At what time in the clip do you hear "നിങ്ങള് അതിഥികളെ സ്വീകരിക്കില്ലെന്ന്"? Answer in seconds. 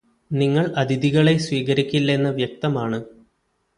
0.31-2.29